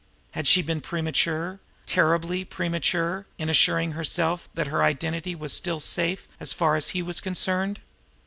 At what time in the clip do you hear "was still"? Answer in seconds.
5.35-5.79